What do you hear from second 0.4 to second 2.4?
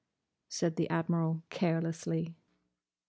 said the Admiral carelessly.